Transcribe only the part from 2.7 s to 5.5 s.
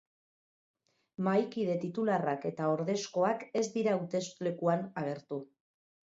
ordezkoak ez dira hauteslekuan agertu.